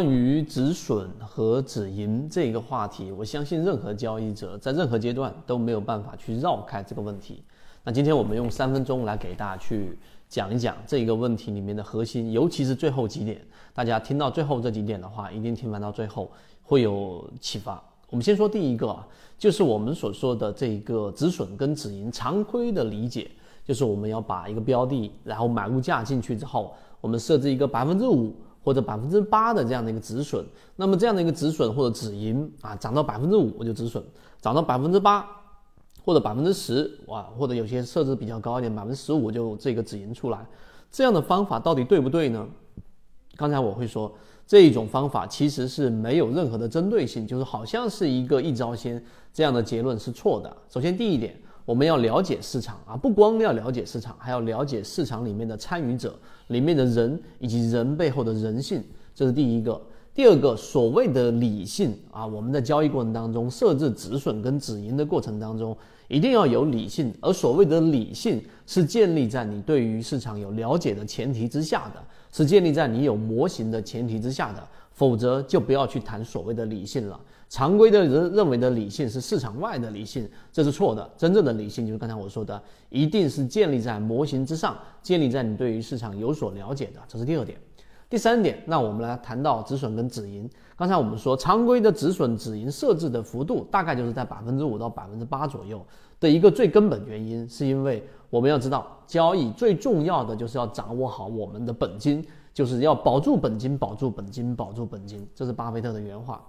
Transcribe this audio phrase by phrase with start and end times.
[0.00, 7.42] 关于止损和止盈这个话题，我相信任何交易者在任何阶段都没有办法去绕开这个问题。
[7.84, 13.42] 那今天我们用三分钟来给大家去讲一讲这个问题里面的核心，尤其是最后几点。
[13.74, 16.30] 大家听到最后这几点的话，一定听完到最后
[16.62, 17.78] 会有启发。
[18.08, 19.06] 我们先说第一个啊，
[19.36, 23.30] 就是我们所说的这个止损跟止盈常规的理解，
[23.66, 28.32] 就是我们要把一个标的，然后买入价进去之后，我们设置一个百分之五。
[28.62, 30.44] 或者百分之八的这样的一个止损，
[30.76, 34.04] 那么这样的一个止损或者止盈啊，涨到百分之五我就止损，
[34.40, 35.26] 涨到百分之八
[36.04, 40.46] 或者百分之十哇，或者有些设置比较高一点，百分之十五就这个止盈出来，
[40.90, 42.46] 这样的方法到底对不对呢？
[43.36, 44.12] 刚才我会说
[44.46, 49.02] 这一种方法其实是没有任何的针对性，就是好像是一个一招鲜
[49.32, 50.56] 这样的结论是错的。
[50.68, 51.40] 首先第一点。
[51.70, 56.18] 我们要了解市场啊，不光要了解市场，还要了解市场里面的参与者、
[56.48, 58.82] 里面的人以及人背后的人性，
[59.14, 59.80] 这是第一个。
[60.12, 65.76] 第二个，所谓的理性啊，我们在交易过程当中设置止损跟止盈的过程当中，
[66.08, 67.14] 一定要有理性。
[67.20, 77.20] 而所谓的理性，是建立在你对于市场有了解的前提之下的，是建立在你有模型的前提之下的，否则就不要去谈所谓的理性了。
[77.50, 81.10] 常规的人认为的理性是市场外的理性，这是错的。
[81.16, 87.00] 真正的理性就是刚才我说的，一定是建立在模型之上，建立在你对于市场有所了解的。
[87.08, 87.58] 这是第二点。
[88.08, 90.48] 第三点，那我们来谈到止损跟止盈。
[90.76, 95.84] 刚才我们说，常规的止损止盈设置的幅度大概就是在百分之五到百分之八左右
[96.20, 105.28] 的一个最根本原因，是因为我们要知道，交易最重要的就是要掌握好我们的本金，就是要保住本金，保住本金，保住本金。
[105.34, 106.40] 这是巴菲特的原话。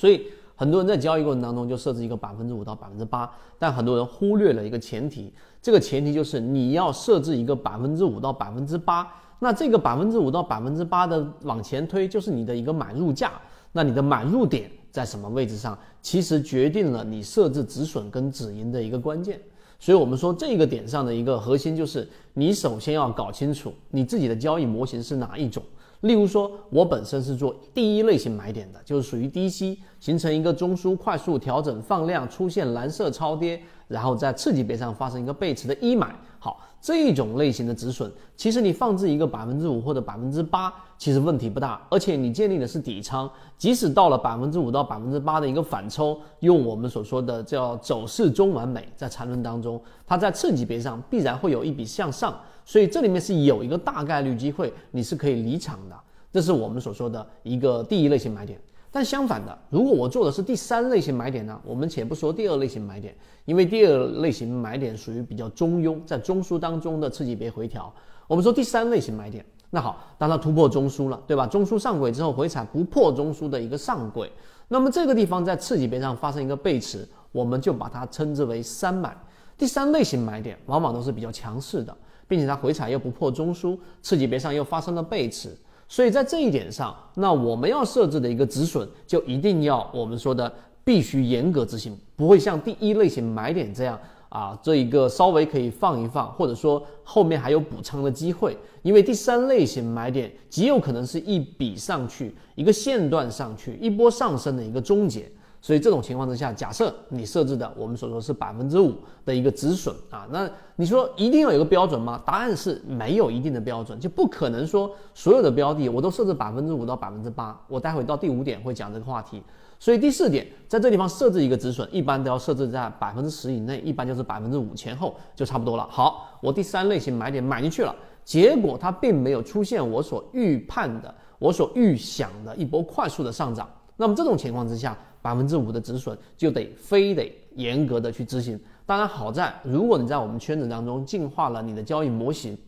[0.00, 0.24] 所以
[0.56, 9.06] 很多人在交易过程当中就设置一个百分之五到百分之八，但很多人忽略了一个前提，这个前提就是你要设置一个百分之五到百分之八，
[9.40, 13.32] 那这个百分之五到百分之八的往前推就是你的一个买入价，
[13.72, 19.38] 那你的买入点在什么位置上，其实决定了你设置止损跟止盈的一个关键。
[19.78, 25.62] 所以我们说这个点上的一个核心就是你首先要搞清楚你自己的交易模型是哪一种。
[26.00, 36.14] 例如说，我本身是做第一类型买点的，就是属于低吸，形成一个中枢快速调整放量，出现蓝色超跌，然后在次级别上发生一个背驰的一买。
[36.38, 52.34] 好，这种类型的止损，其实你放置一个百分之五或者百分之八，其实问题不大，而且你建立的是底仓，即使到了百分之五到百分之八的一个反抽，用我们所说的叫走势中完美，在缠论当中，它在次级别上必然会有一笔向上。
[52.70, 56.00] 所以这里面是有一个大概率机会，你是可以离场的，
[56.30, 58.56] 这是我们所说的一个第一类型买点。
[58.92, 61.60] 但相反的，如果我做的是第三类型买点呢？
[61.64, 63.12] 我们且不说第二类型买点，
[63.44, 67.92] 因为第二类型买点属于比较中庸，在中枢当中的次级别回调。
[68.28, 71.48] 我们说第三类型买点，那好，当它突破中枢了，对吧？
[71.48, 74.30] 中枢上轨之后回踩不破中枢的一个上轨，
[74.68, 79.16] 那么这个地方在次级别上发生一个背驰，我们就把它称之为三买。
[79.58, 81.96] 第三类型买点往往都是比较强势的。
[82.30, 85.52] 并且它回踩又不破中枢，次级别上又发生了背驰，
[85.88, 90.52] 所以在这一点上，那我们要设置的一个止损就一定要我们说的
[90.84, 93.98] 必须严格执行，不会像第一类型买点这样
[94.28, 105.28] 啊，这一个稍微可以放一放，或者说后面还有补仓的机会，因为第三类型买点极有可能是一笔上去，一个线段上去，一波上升的一个终结。
[105.62, 108.94] 所以这种情况之下，假设你设置的我们所说是百分之五
[109.24, 112.20] 的一个止损啊，那你说一定要有个标准吗？
[112.24, 117.58] 答案是没有一定的标准，就不可能说所有的标的我都设置百分之五到百分之八。
[117.68, 119.42] 我待会到第五点会讲这个话题。
[119.78, 125.86] 所以第四点，在这地方设置一个止损，一般都要设置在百分之十以内，一般就是百分之五前后就差不多了。
[125.90, 127.94] 好，我第三类型买点买进去了，
[128.24, 133.68] 结果它并没有出现我所预判的、我所预想的一波快速的上涨。
[133.96, 138.58] 那么这种情况之下，百分之五的止损就得非得严格的去执行。
[138.86, 142.58] 当然，好在如果你在我们圈子当中进化了你的交易模型，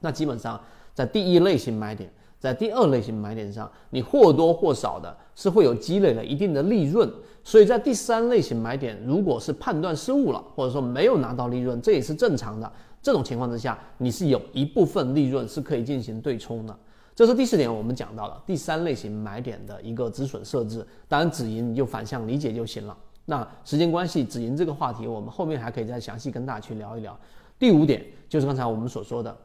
[0.00, 0.60] 那基本上
[0.94, 7.08] 在第一类型买点，在第二类型买点上，你或多或少的是会有积累了一定的利润。
[7.44, 12.70] 所以在第三类型买点，如果是判断失误了，或者说没有拿到利润，这也是正常的。
[13.00, 16.78] 这种情况之下，你是有一部分利润是可以进行对冲的。
[17.20, 20.86] 这是第四点，我们讲到了第三类型买点的一个止损设置。
[21.06, 22.96] 当然，止盈你就反向理解就行了。
[23.26, 27.14] 那时间关系，止盈这个话题我们后面还可以再详细跟大家去聊一聊。
[27.58, 29.36] 第五点就是刚才我们所说的，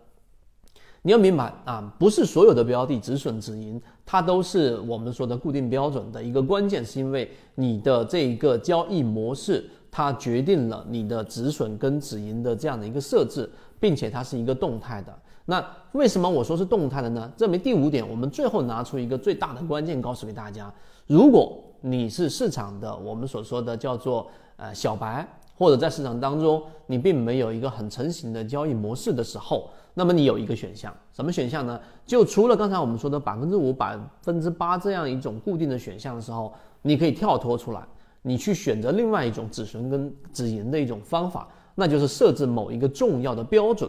[1.01, 13.51] 你要明白啊，不是所有的标的止损止盈它都是我们说的固定标准的一个关键，是因为你的这一个交易模式，它决定了你的止损跟止盈的这样的一个设置，
[13.81, 15.13] 并且它是一个动态的。
[15.45, 17.31] 那为什么我说是动态的呢？
[17.38, 20.74] 证明第五点，我们最后拿出一个最大的关键，告诉给大家：
[21.06, 24.27] 如果你是市场的我们所说的叫做
[24.57, 31.80] 呃小白，或者在市场当中你并没有一个很成型的交易模式的时候，那么你有一个选项，什么选项呢？
[32.07, 36.51] 就除了刚才我们说的百分之五、百分之八这样一种固定的选项的时候，
[36.81, 37.81] 你可以跳脱出来，
[38.24, 43.88] 你去选择另外一种止损跟止盈的一种方法，那就是设置某一个重要的标准。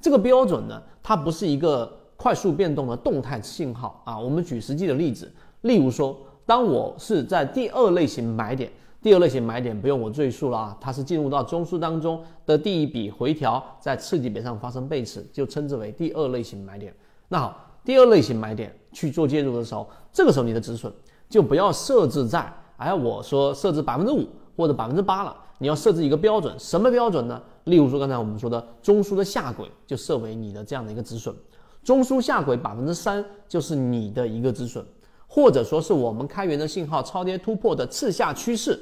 [0.00, 4.18] 这个标准呢，它不是一个快速变动的动态信号啊。
[4.18, 5.32] 我们举实际的例子，
[5.62, 8.70] 例如说，当我是在第二类型买点，
[9.02, 16.94] 第二类型买点不用我赘述了啊，它是进入到中枢当中的第一笔回调，在次级别上发生背驰，就称之为第二类型买点。
[17.28, 20.92] 那好，第二类型买点去做介入的时候，这个时候你的止损
[21.28, 24.26] 就不要设置在，哎，我说设置百分之五
[24.56, 25.36] 或者百分之八了。
[25.58, 27.40] 你要设置一个标准，什么标准呢？
[27.66, 31.34] 例如说刚才我们说的中枢的下轨就设为你的这样的一个止损，
[31.82, 34.84] 中枢下轨百分之三就是你的一个止损，
[35.26, 38.80] 或者说是我们开源的信号超跌突破的次下趋势，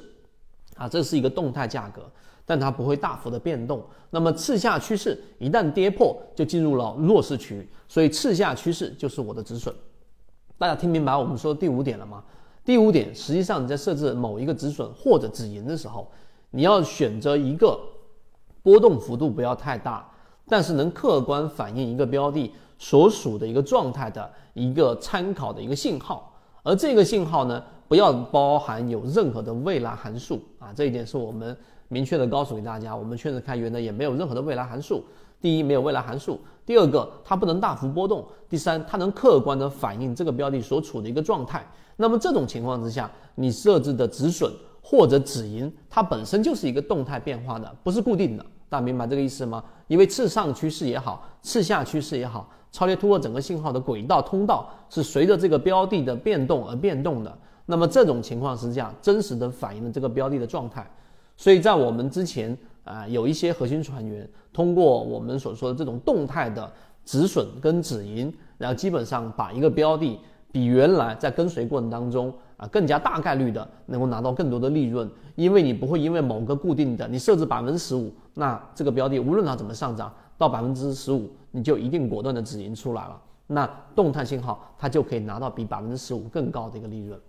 [0.77, 2.03] 啊，这是一个动态价格，
[2.45, 3.83] 但它不会大幅的变动。
[4.11, 9.75] 那么次下趋势一旦跌破，就进入了弱势区域，所以次下趋势就是我的止损。
[10.59, 12.23] 大家听明白我们说的第五点了吗？
[12.67, 16.07] 第五点，实际上你在设置某一个止损或者止盈的时候。
[16.57, 17.77] 你要选择一个
[18.64, 20.08] 波动幅度不要太大，
[20.49, 31.55] 但是能客观反映一个标的所属的一个状态的一个参考的一个信号，而这个信号呢，不要包含有任何的未来函数啊，这一点是我们
[31.88, 35.05] 明确的告诉给大家，我们确实开源呢也没有任何的未来函数。
[35.43, 41.62] 第一，没有未来函数；第二个，它不能大幅波动；第三，它能客观的反映这个标的所处的一个状态。
[41.96, 44.50] 那么这种情况之下，你设置的止损。
[44.87, 48.44] 或者止盈，它本身就是一个动态变化的，不是固定的。
[48.75, 49.62] 大家明白这个意思吗？
[49.87, 57.38] 因为次上趋势也好，次下趋势也好，超跌突破整个信号的轨道通道是随着这个标的的变动而变动的。
[57.67, 60.85] 那么这种情况是这样，真实的反映了这个标的的状态。
[61.37, 66.69] 所以在我们之前啊，有一些核心船员通过我们所说的这种动态的
[67.05, 70.19] 止损跟止盈，然后基本上把一个标的
[70.55, 72.33] 比原来在跟随过程当中。
[72.56, 83.21] 啊，更加大概率的能够拿到更多的利润，因为你不会因为某个固定的你设置百分之十五，那这个标的无论它怎么上涨到百分之十五，你就一定果断的止盈出来了。
[83.49, 87.21] 那动态信号它就可以拿到比百分之十五更高的一个利润。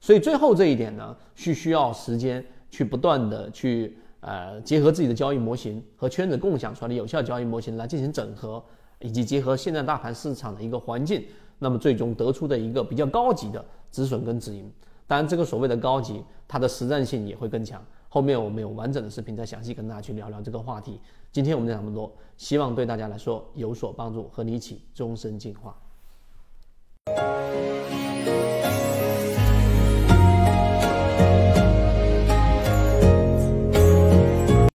[0.00, 8.62] 所以最后这一点呢，是需要时间去不断的去呃结合自己的交易模型和圈子共享出来的有效交易模型来进行整合，
[9.00, 11.24] 以及结合现在大盘市场的一个环境，
[11.58, 13.64] 那么最终得出的一个比较高级的。
[13.90, 14.70] 止损跟止盈，
[15.06, 17.82] 当然这个所谓的高级，它的实战性也会更强。
[18.10, 21.00] 后面我们有完整的视频再详细跟大家去聊聊这个话题。
[21.32, 25.74] 今天我们讲这么多，希望对大家来说有所帮助，和你一起终身进化。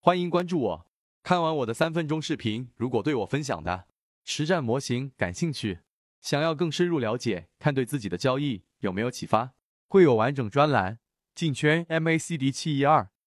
[0.02, 0.86] 欢迎关注我，
[1.22, 3.84] 看完我的三分钟视频，如果对我分享的
[4.24, 5.80] 实战模型感兴趣，
[6.22, 8.64] 想要更深入了解，看对自己的交易。
[8.80, 9.52] 有没有启发？
[9.88, 10.98] 会有完整专栏，
[11.36, 13.12] 进圈 MACD 七一二。